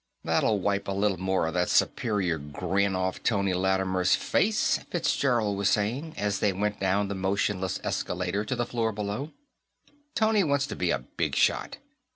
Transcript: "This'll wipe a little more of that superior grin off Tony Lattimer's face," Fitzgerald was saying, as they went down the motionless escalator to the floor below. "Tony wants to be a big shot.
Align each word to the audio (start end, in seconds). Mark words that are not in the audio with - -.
"This'll 0.23 0.59
wipe 0.59 0.87
a 0.87 0.93
little 0.93 1.19
more 1.19 1.45
of 1.45 1.53
that 1.53 1.69
superior 1.69 2.39
grin 2.39 2.95
off 2.95 3.21
Tony 3.21 3.53
Lattimer's 3.53 4.15
face," 4.15 4.79
Fitzgerald 4.89 5.55
was 5.55 5.69
saying, 5.69 6.15
as 6.17 6.39
they 6.39 6.51
went 6.51 6.79
down 6.79 7.07
the 7.07 7.13
motionless 7.13 7.79
escalator 7.83 8.43
to 8.43 8.55
the 8.55 8.65
floor 8.65 8.91
below. 8.91 9.29
"Tony 10.15 10.43
wants 10.43 10.65
to 10.65 10.75
be 10.75 10.89
a 10.89 10.97
big 10.97 11.35
shot. 11.35 11.77